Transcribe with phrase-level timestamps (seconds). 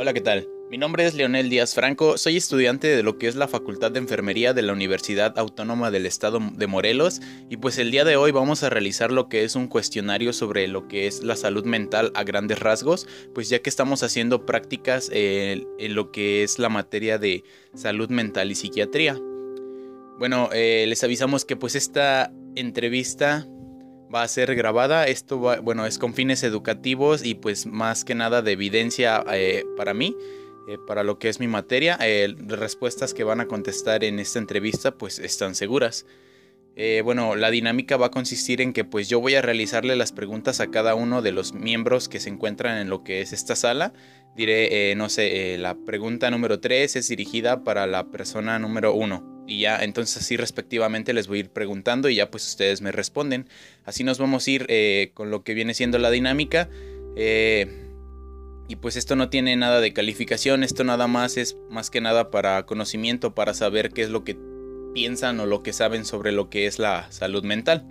[0.00, 0.48] Hola, ¿qué tal?
[0.70, 3.98] Mi nombre es Leonel Díaz Franco, soy estudiante de lo que es la Facultad de
[3.98, 8.30] Enfermería de la Universidad Autónoma del Estado de Morelos y pues el día de hoy
[8.30, 12.12] vamos a realizar lo que es un cuestionario sobre lo que es la salud mental
[12.14, 15.66] a grandes rasgos, pues ya que estamos haciendo prácticas en
[15.96, 17.42] lo que es la materia de
[17.74, 19.18] salud mental y psiquiatría.
[20.20, 23.48] Bueno, eh, les avisamos que pues esta entrevista
[24.12, 25.06] va a ser grabada.
[25.06, 29.94] Esto bueno, es con fines educativos y pues más que nada de evidencia eh, para
[29.94, 30.16] mí,
[30.68, 31.98] eh, para lo que es mi materia.
[32.00, 36.06] Eh, respuestas que van a contestar en esta entrevista pues están seguras.
[37.02, 40.60] bueno, la dinámica va a consistir en que pues yo voy a realizarle las preguntas
[40.60, 43.92] a cada uno de los miembros que se encuentran en lo que es esta sala.
[44.36, 49.60] Diré, no sé, la pregunta número 3 es dirigida para la persona número 1 y
[49.60, 53.48] ya entonces así respectivamente les voy a ir preguntando y ya pues ustedes me responden.
[53.84, 56.68] Así nos vamos a ir eh, con lo que viene siendo la dinámica.
[57.16, 57.86] Eh,
[58.68, 62.30] y pues esto no tiene nada de calificación, esto nada más es más que nada
[62.30, 64.36] para conocimiento, para saber qué es lo que
[64.92, 67.86] piensan o lo que saben sobre lo que es la salud mental.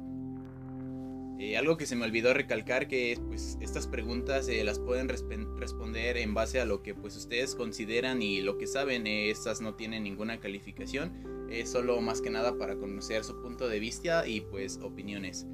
[1.40, 6.36] Eh, algo que se me olvidó recalcar que pues estas preguntas las pueden responder en
[6.36, 9.08] base a lo que pues ustedes consideran y lo que saben.
[9.08, 11.37] Estas no tienen ninguna calificación.
[11.50, 15.46] Es solo más que nada para conocer su punto de vista y pues opiniones.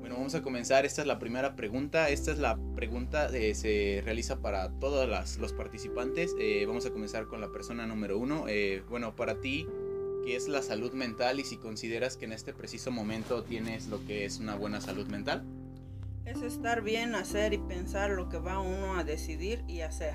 [0.00, 0.84] Bueno, vamos a comenzar.
[0.84, 2.08] Esta es la primera pregunta.
[2.08, 6.34] Esta es la pregunta que se realiza para todos los participantes.
[6.66, 8.46] vamos a comenzar con la persona número uno.
[8.88, 9.66] bueno, para ti,
[10.24, 14.04] qué es la salud mental y si consideras que en este preciso momento tienes lo
[14.06, 15.44] que es una buena salud mental.
[16.24, 20.14] Es estar bien, hacer y pensar lo que va uno a decidir y hacer.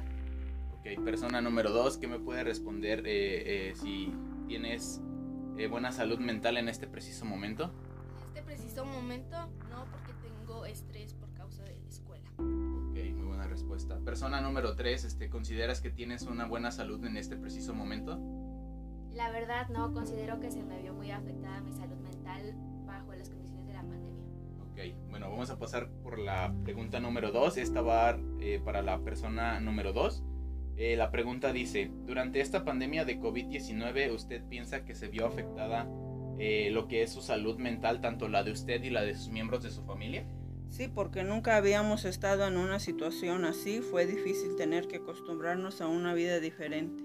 [0.79, 4.11] Ok, persona número dos, ¿qué me puede responder eh, eh, si
[4.49, 4.99] tienes
[5.57, 7.65] eh, buena salud mental en este preciso momento?
[7.65, 9.37] En este preciso momento
[9.69, 12.27] no, porque tengo estrés por causa de la escuela.
[12.39, 13.99] Ok, muy buena respuesta.
[13.99, 18.19] Persona número tres, este, ¿consideras que tienes una buena salud en este preciso momento?
[19.11, 22.55] La verdad no, considero que se me vio muy afectada mi salud mental
[22.87, 24.23] bajo las condiciones de la pandemia.
[24.71, 27.57] Ok, bueno, vamos a pasar por la pregunta número 2.
[27.57, 30.23] Esta va eh, para la persona número 2.
[30.79, 35.87] Eh, la pregunta dice, durante esta pandemia de COVID-19, ¿usted piensa que se vio afectada
[36.39, 39.29] eh, lo que es su salud mental, tanto la de usted y la de sus
[39.29, 40.25] miembros de su familia?
[40.69, 43.81] Sí, porque nunca habíamos estado en una situación así.
[43.81, 47.03] Fue difícil tener que acostumbrarnos a una vida diferente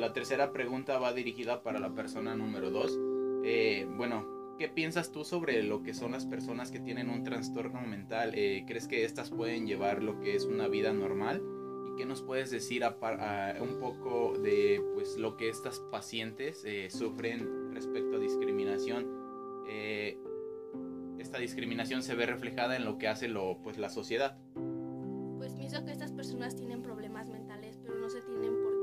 [0.00, 2.98] la tercera pregunta va dirigida para la persona número dos.
[3.44, 7.80] Eh, bueno, ¿qué piensas tú sobre lo que son las personas que tienen un trastorno
[7.82, 8.32] mental?
[8.34, 11.42] Eh, ¿Crees que estas pueden llevar lo que es una vida normal?
[11.92, 17.74] ¿Y qué nos puedes decir un poco de pues, lo que estas pacientes eh, sufren
[17.74, 19.20] respecto a discriminación?
[21.18, 24.36] esta discriminación se ve reflejada en lo que hace lo, pues, la sociedad.
[25.36, 28.80] Pues pienso que estas personas tienen problemas mentales, pero no se tienen por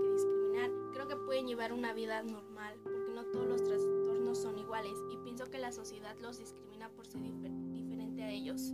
[0.98, 5.18] creo que pueden llevar una vida normal, porque no todos los trastornos son iguales y
[5.18, 8.74] pienso que la sociedad los discrimina por ser diferente a ellos.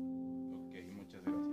[0.67, 1.53] Ok, muchas gracias.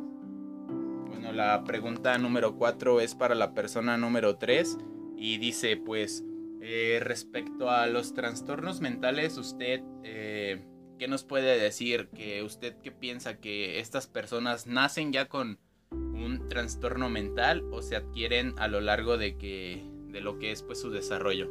[1.32, 4.78] La pregunta número 4 es para la persona número 3
[5.16, 6.24] y dice pues
[6.60, 9.82] eh, respecto a los trastornos mentales, usted...
[10.04, 10.66] Eh,
[10.98, 12.10] ¿Qué nos puede decir?
[12.10, 15.58] Que usted qué piensa que estas personas nacen ya con
[15.90, 20.62] un trastorno mental o se adquieren a lo largo de que de lo que es
[20.62, 21.48] pues su desarrollo.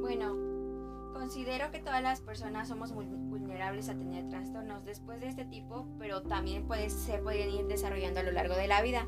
[0.00, 0.47] Bueno,
[1.28, 5.86] considero que todas las personas somos muy vulnerables a tener trastornos después de este tipo,
[5.98, 9.06] pero también se pueden ir desarrollando a lo largo de la vida.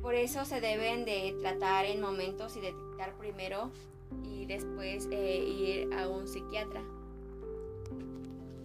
[0.00, 3.70] Por eso se deben de tratar en momentos y detectar primero
[4.24, 6.80] y después eh, ir a un psiquiatra.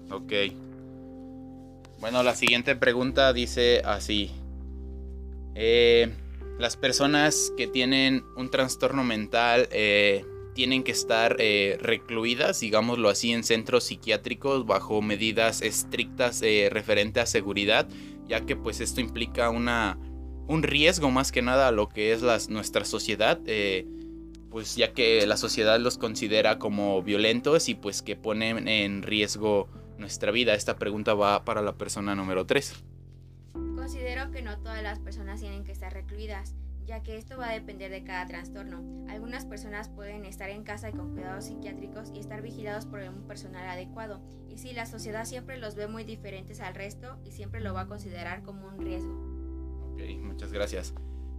[0.09, 0.31] Ok.
[1.99, 4.31] Bueno, la siguiente pregunta dice así.
[5.55, 6.09] Eh,
[6.57, 10.23] las personas que tienen un trastorno mental eh,
[10.57, 17.19] tienen que estar eh, recluidas, digámoslo así, en centros psiquiátricos bajo medidas estrictas eh, referente
[17.19, 17.87] a seguridad,
[18.27, 19.99] ya que pues esto implica una,
[20.47, 23.39] un riesgo más que nada a lo que es nuestra sociedad,
[24.49, 29.69] pues ya que la sociedad los considera como violentos y pues que ponen en riesgo
[29.99, 30.55] nuestra vida.
[30.55, 32.83] Esta pregunta va para la persona número 3.
[33.75, 36.55] Considero que no todas las personas tienen que estar recluidas,
[36.87, 38.81] ya que esto va a depender de cada trastorno.
[39.09, 43.27] Algunas personas pueden estar en casa y con cuidados psiquiátricos y estar vigilados por un
[43.27, 44.21] personal adecuado.
[44.49, 47.81] Y sí, la sociedad siempre los ve muy diferentes al resto y siempre lo va
[47.81, 49.11] a considerar como un riesgo.
[49.93, 50.93] Ok, muchas gracias.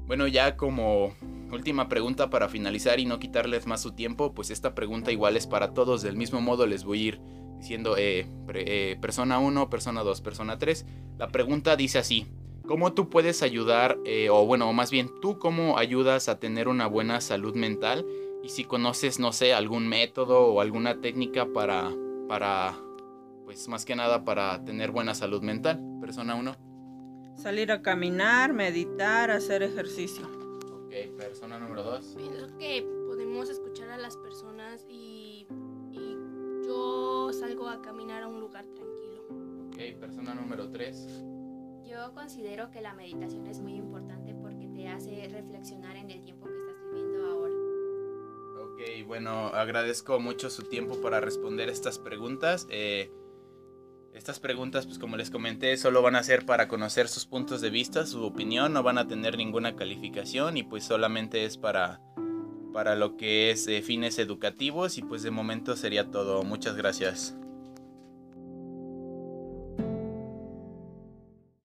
[0.07, 1.15] Bueno, ya como
[1.51, 5.47] última pregunta para finalizar y no quitarles más su tiempo, pues esta pregunta igual es
[5.47, 6.03] para todos.
[6.03, 7.21] Del mismo modo les voy a ir
[7.59, 10.87] diciendo eh, eh, persona 1, persona 2, persona 3.
[11.17, 12.27] La pregunta dice así,
[12.69, 16.87] ¿Cómo tú puedes ayudar, eh, o bueno, más bien, tú cómo ayudas a tener una
[16.87, 18.05] buena salud mental?
[18.43, 21.91] Y si conoces, no sé, algún método o alguna técnica para,
[22.29, 22.79] para
[23.47, 25.81] pues más que nada para tener buena salud mental.
[25.99, 26.57] Persona 1.
[27.37, 30.27] Salir a caminar, meditar, hacer ejercicio.
[30.27, 32.17] Ok, persona número 2.
[32.19, 35.47] Pienso que podemos escuchar a las personas y,
[35.91, 36.17] y
[36.67, 39.23] yo salgo a caminar a un lugar tranquilo.
[39.69, 41.38] Ok, persona número 3.
[41.89, 46.47] Yo considero que la meditación es muy importante porque te hace reflexionar en el tiempo
[46.47, 47.55] que estás viviendo ahora.
[48.63, 52.67] Ok, bueno, agradezco mucho su tiempo para responder estas preguntas.
[52.69, 53.11] Eh,
[54.13, 57.71] estas preguntas, pues como les comenté, solo van a ser para conocer sus puntos de
[57.71, 62.03] vista, su opinión, no van a tener ninguna calificación y pues solamente es para,
[62.75, 66.43] para lo que es eh, fines educativos y pues de momento sería todo.
[66.43, 67.35] Muchas gracias.